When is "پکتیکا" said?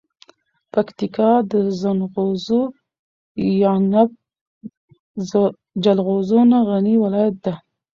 0.71-1.31